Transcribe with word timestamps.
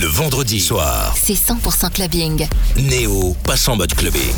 Le 0.00 0.06
vendredi 0.06 0.60
soir, 0.60 1.14
C'est 1.14 1.34
100% 1.34 1.90
clubbing. 1.92 2.46
Néo 2.76 3.36
passe 3.44 3.68
en 3.68 3.76
mode 3.76 3.92
clubbing. 3.94 4.34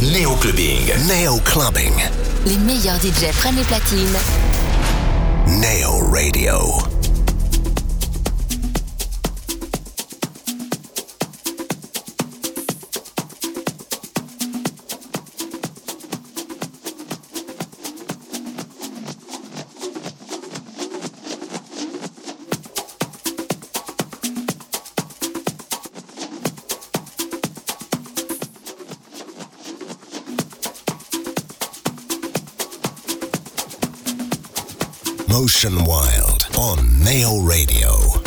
Néo 0.00 0.34
Clubbing. 0.36 0.90
Neo 1.06 1.38
Clubbing. 1.44 1.92
Les 2.46 2.56
meilleurs 2.56 2.96
DJ 2.96 3.30
prennent 3.36 3.56
les 3.56 3.62
platines. 3.64 4.16
Neo 5.46 6.08
Radio. 6.10 7.01
Wild 35.64 36.48
on 36.58 36.98
Neo 37.04 37.38
Radio. 37.38 38.21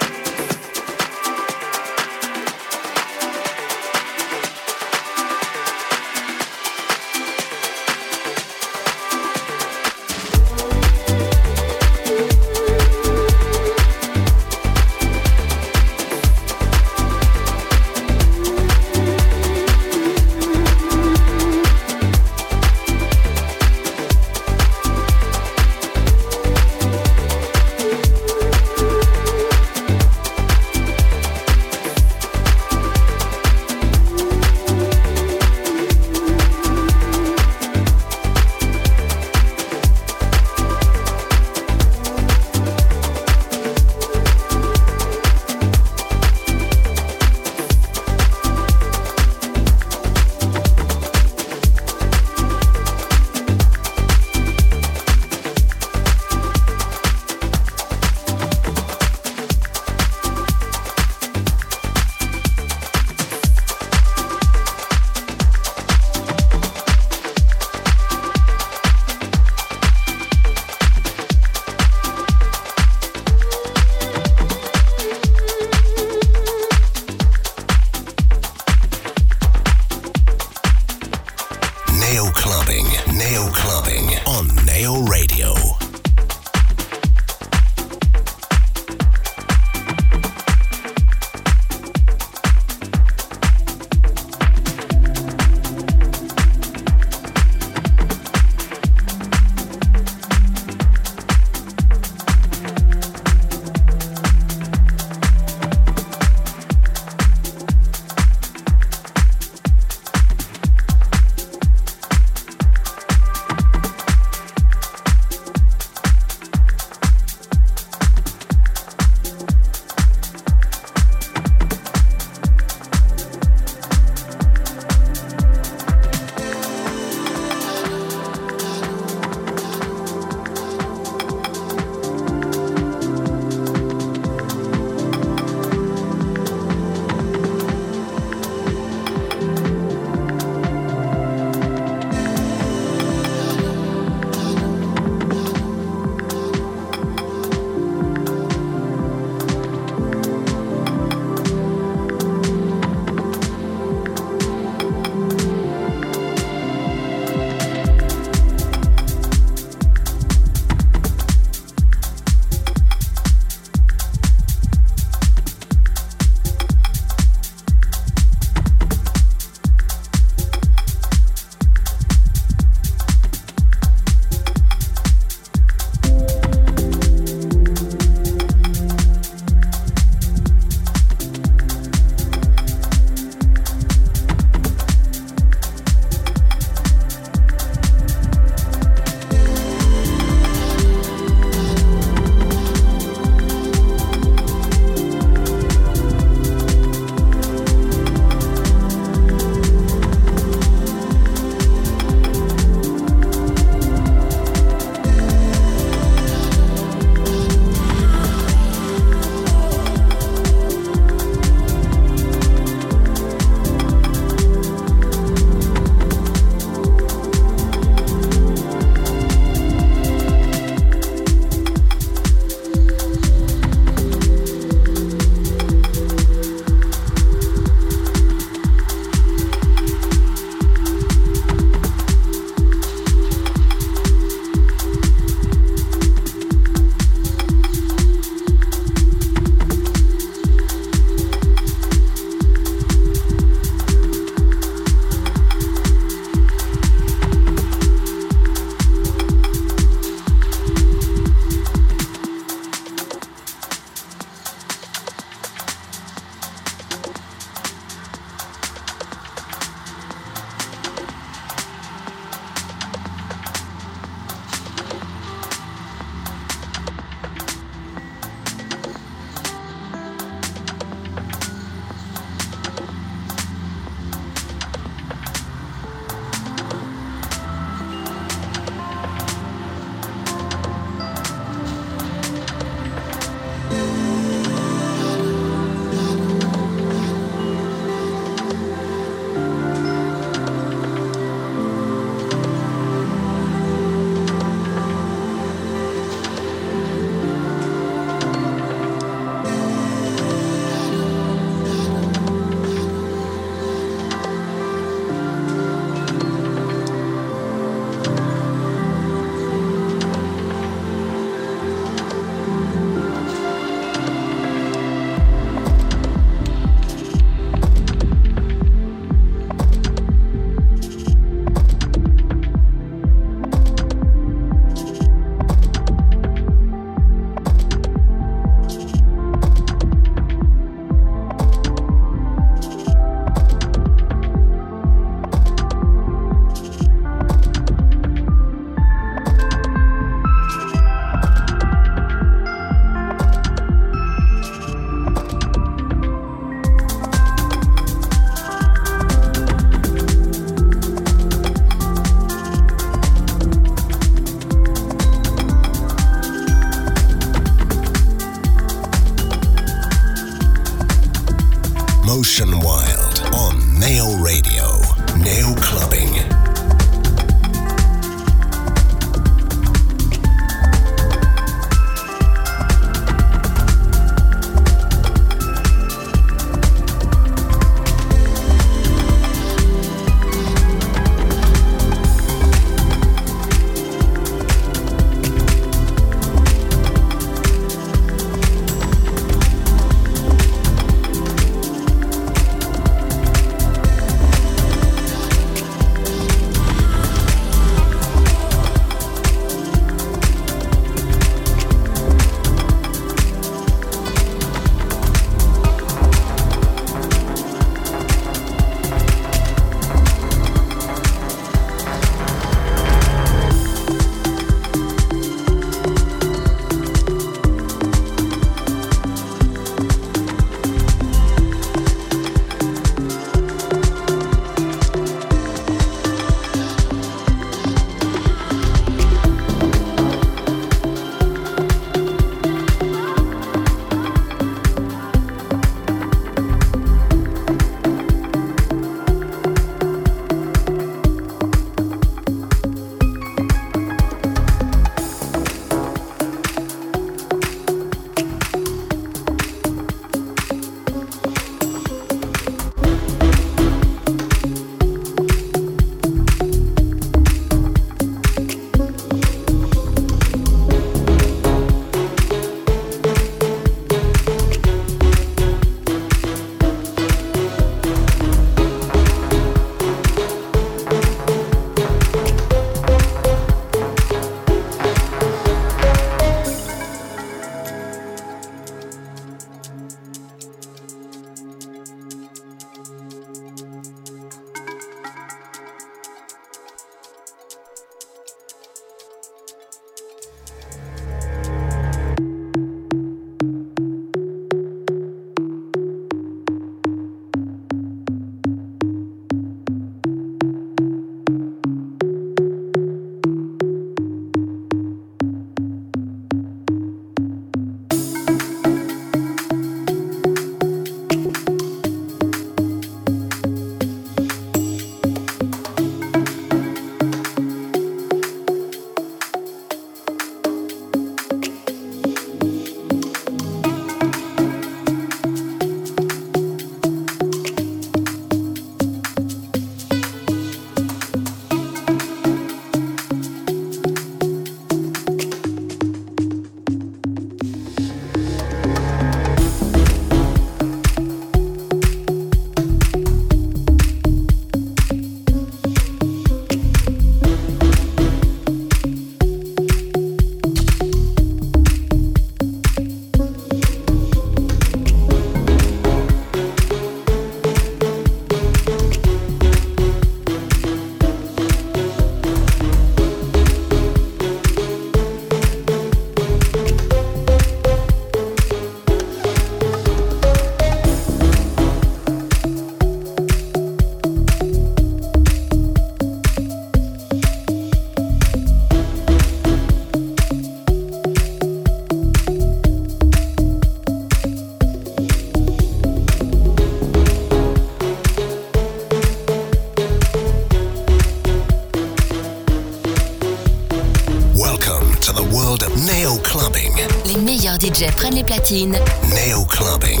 Les 598.13 598.23
platines. 598.23 598.77
Neo 599.13 599.45
Clubbing 599.45 600.00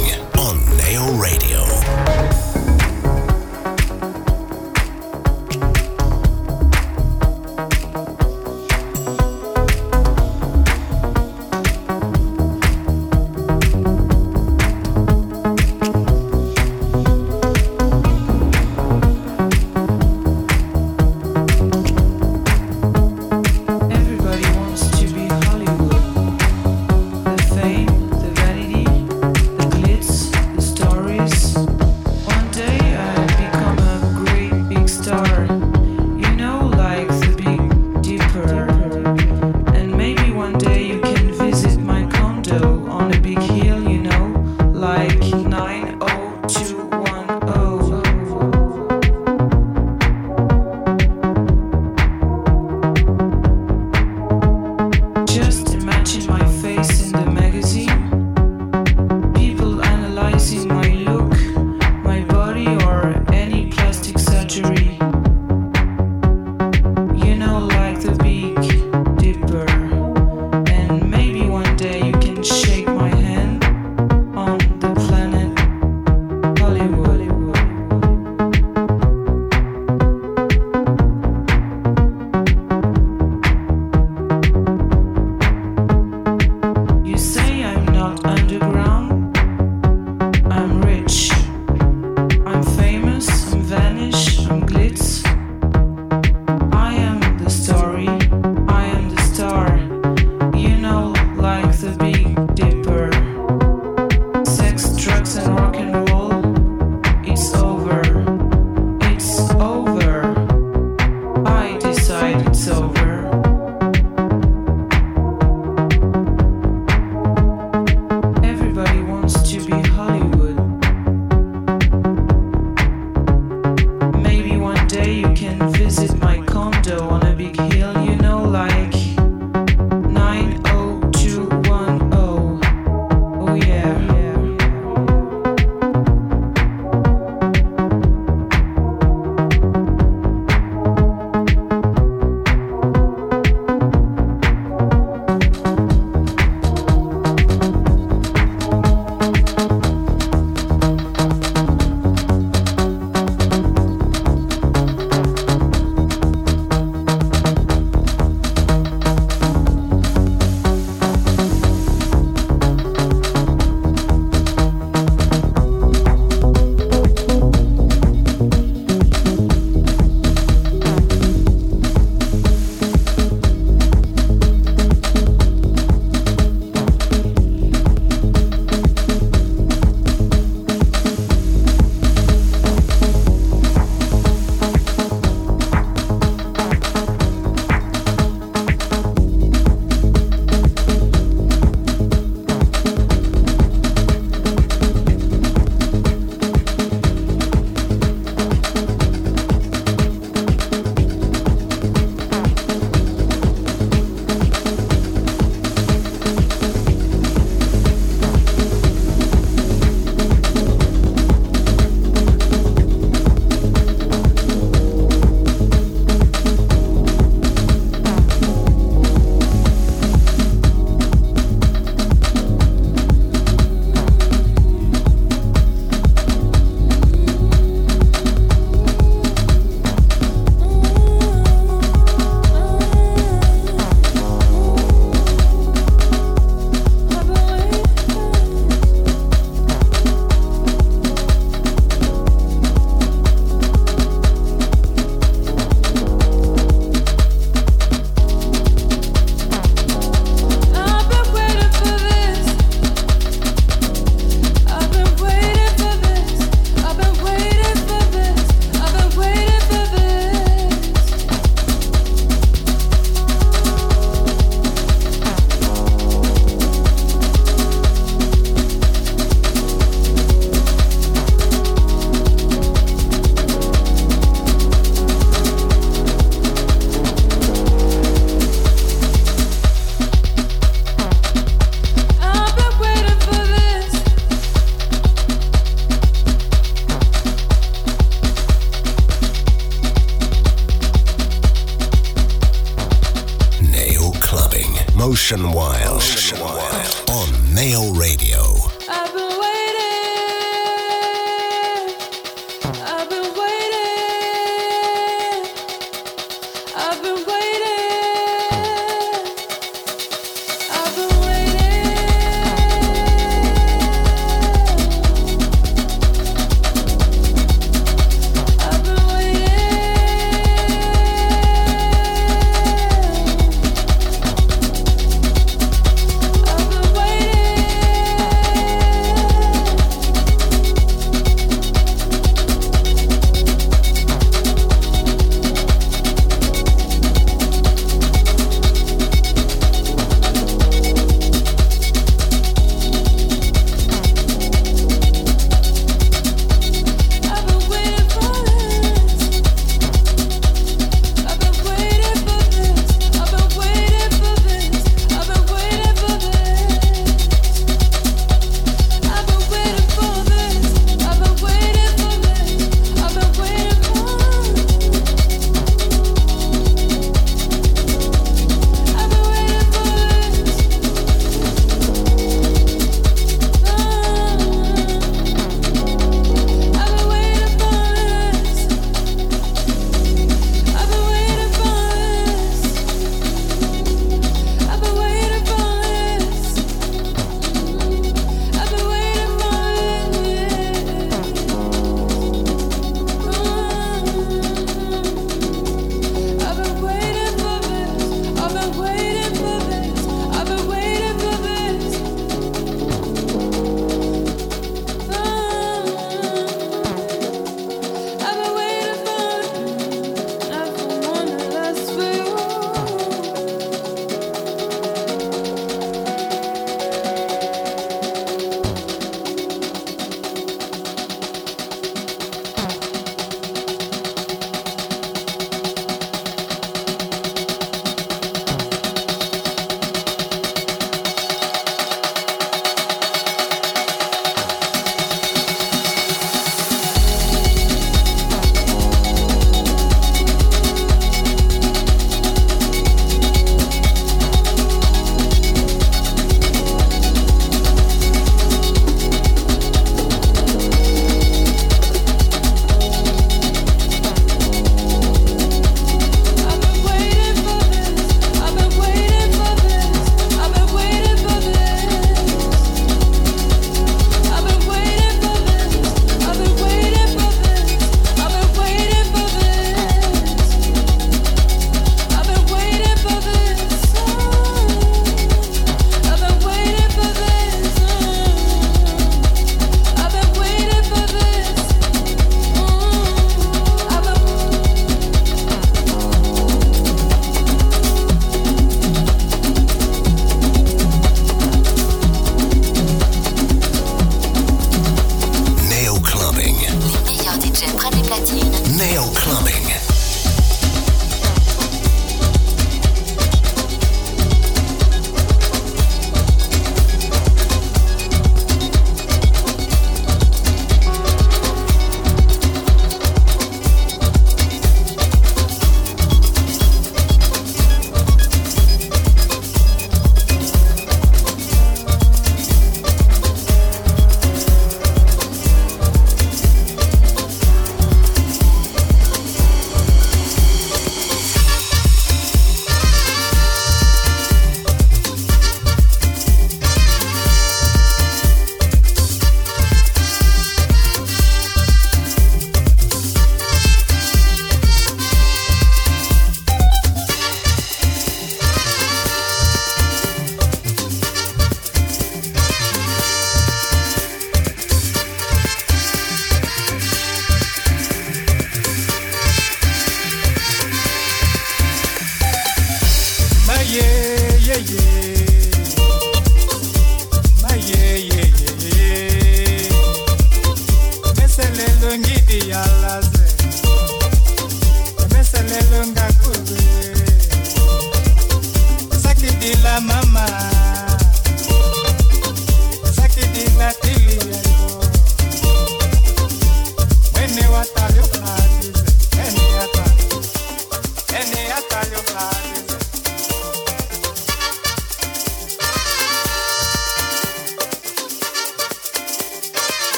Station 295.31 295.53
1. 295.53 295.70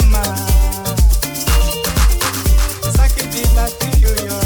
mama. 0.00 0.22
Sakiti 2.96 3.42
la 3.54 3.66
tuyo 3.68 4.08
yo. 4.26 4.41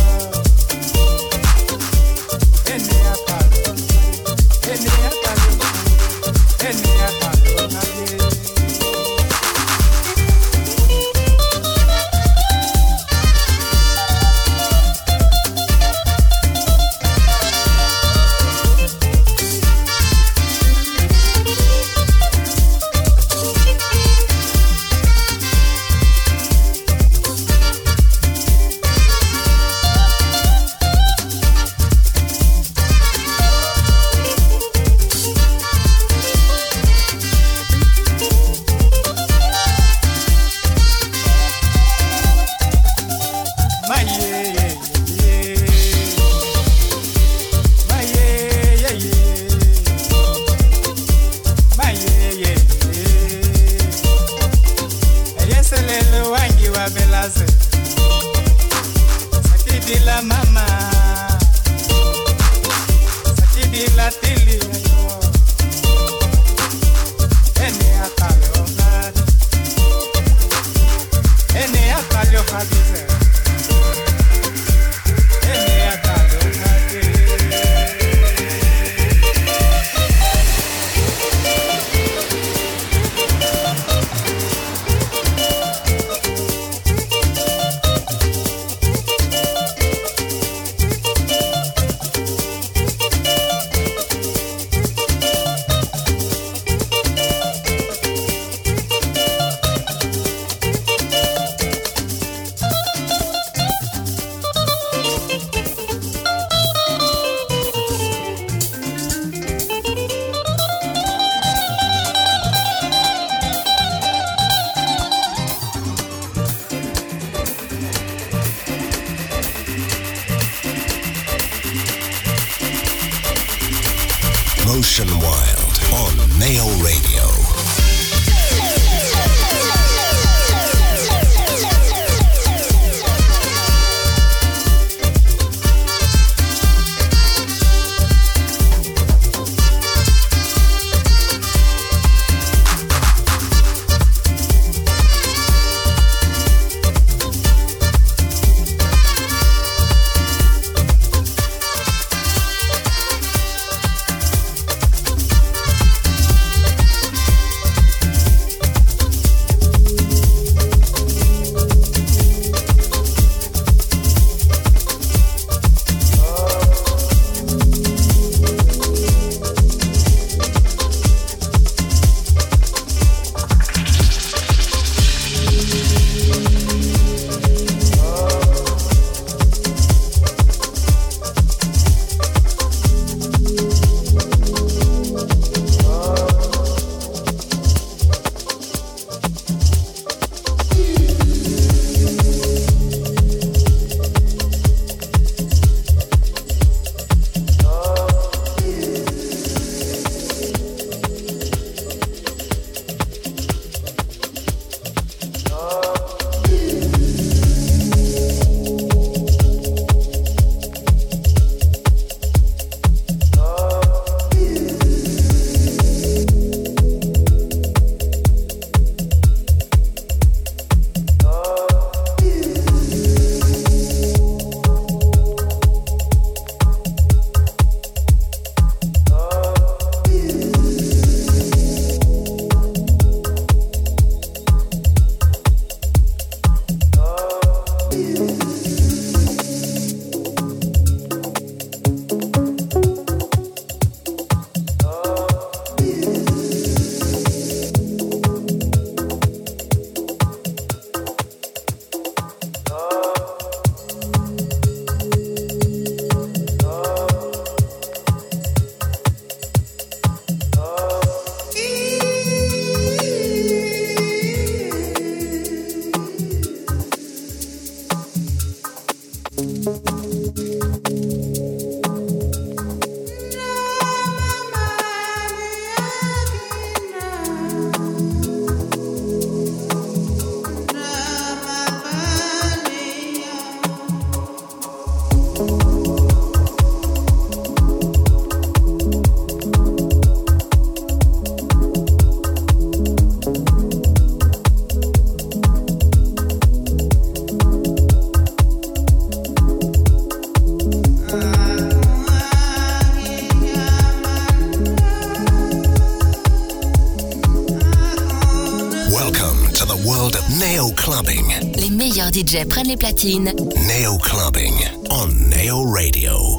DJ 312.17 312.47
prennent 312.47 312.69
les 312.69 312.79
platines. 312.79 313.31
Neo 313.69 313.99
Clubbing 313.99 314.55
on 314.89 315.09
Neo 315.29 315.71
Radio. 315.71 316.36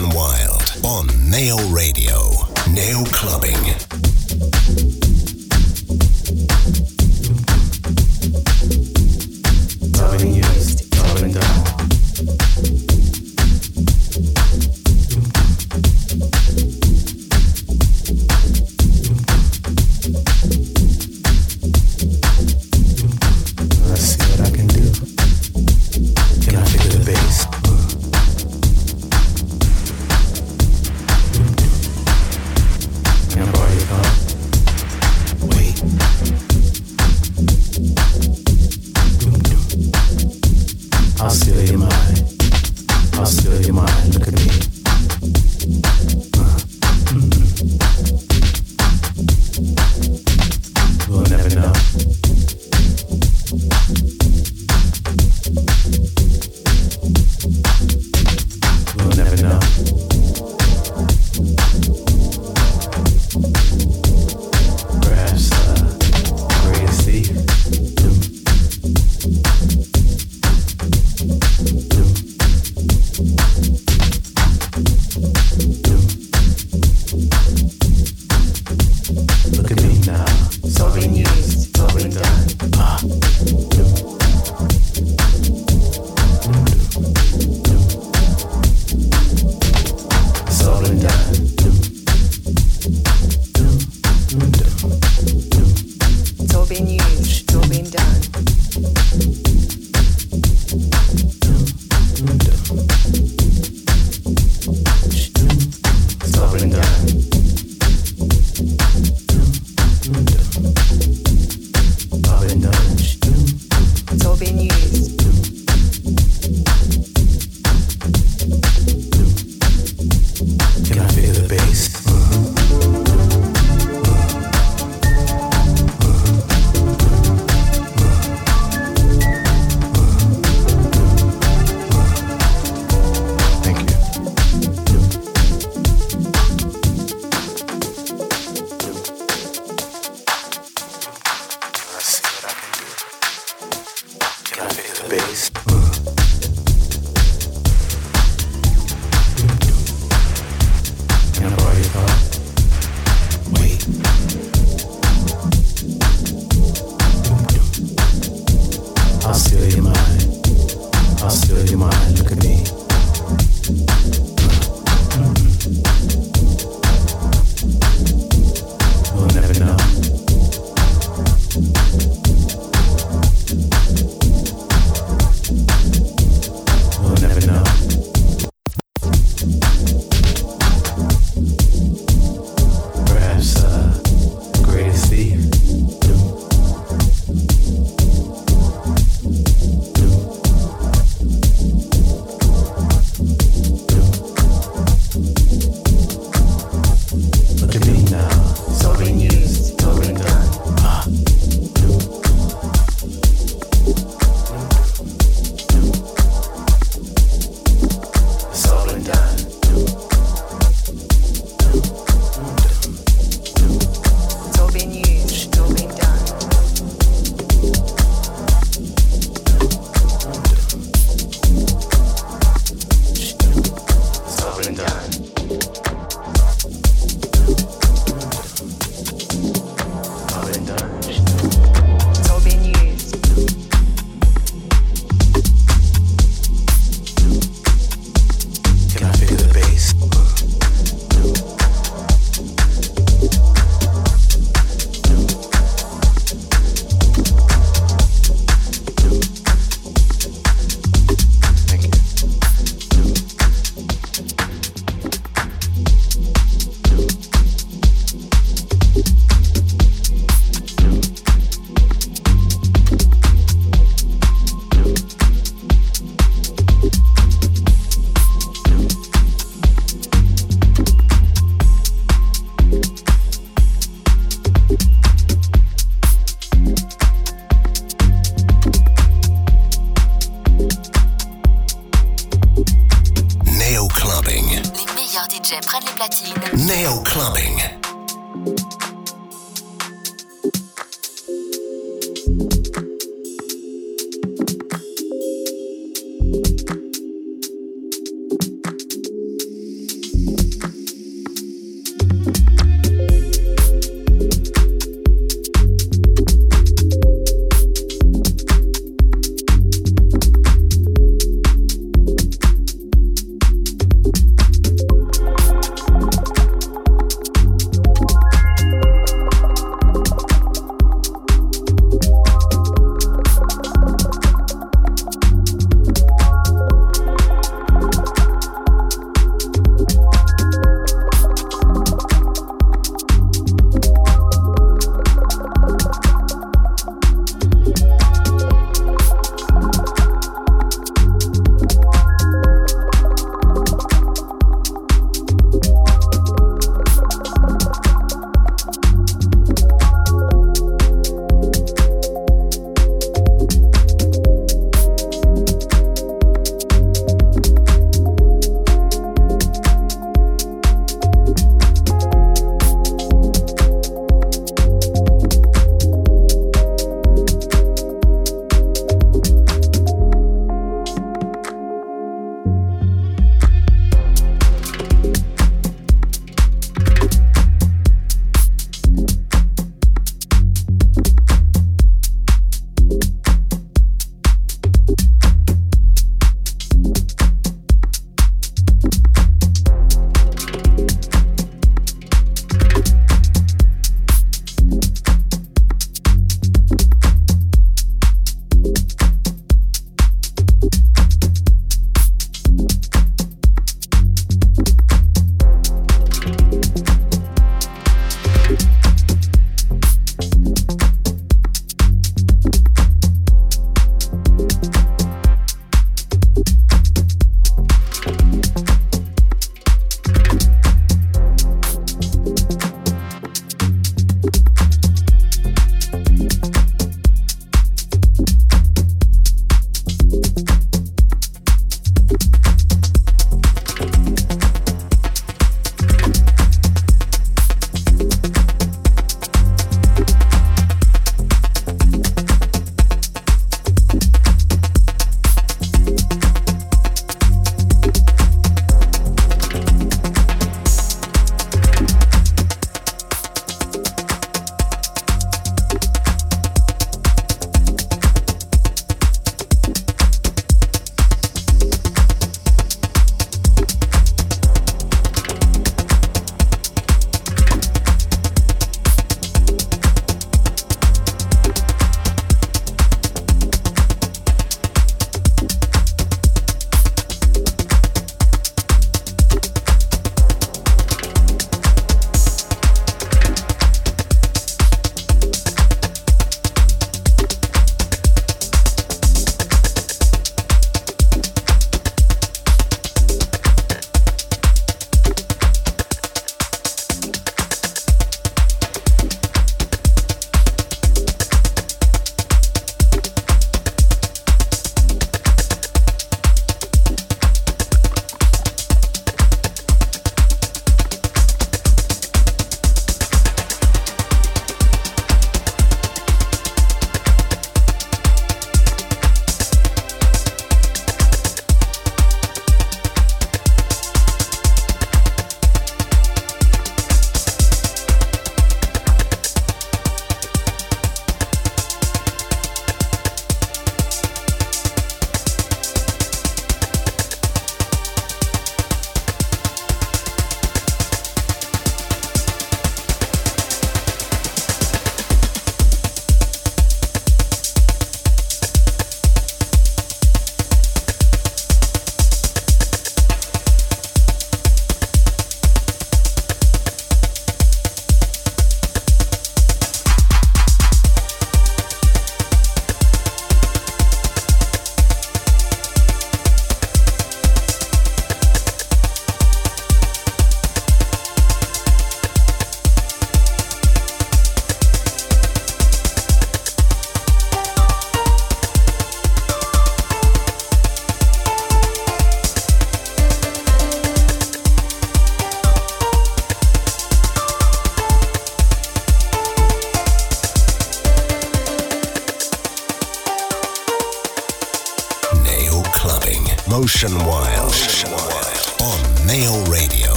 Wild 0.00 0.80
on 0.84 1.06
Nail 1.28 1.58
Radio. 1.70 2.16
Nail 2.70 3.04
Clubbing. 3.06 5.01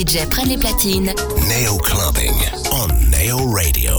DJ 0.00 0.26
prennent 0.30 0.48
les 0.48 0.56
platines. 0.56 1.12
Neo 1.46 1.76
Clubbing 1.76 2.32
on 2.72 2.88
Neo 3.10 3.50
Radio. 3.52 3.98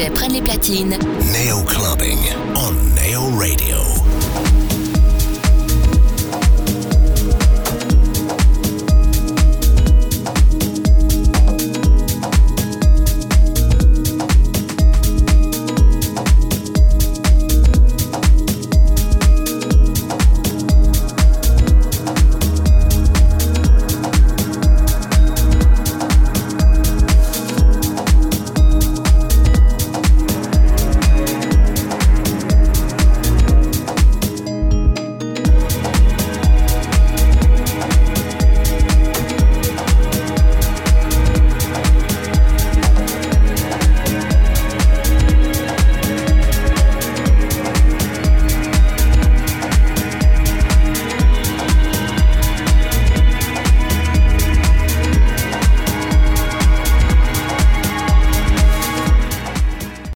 DJ 0.00 0.10
prennent 0.10 0.32
les 0.32 0.40
platines. 0.40 0.98
Neo 1.32 1.62
Clubbing 1.64 2.18
on 2.54 2.72
Neo 2.94 3.38
Radio. 3.38 3.89